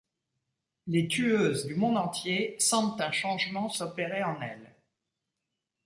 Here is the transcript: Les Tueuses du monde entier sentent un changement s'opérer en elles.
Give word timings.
Les 0.87 1.07
Tueuses 1.07 1.67
du 1.67 1.75
monde 1.75 1.95
entier 1.95 2.55
sentent 2.59 2.99
un 3.01 3.11
changement 3.11 3.69
s'opérer 3.69 4.23
en 4.23 4.41
elles. 4.41 4.75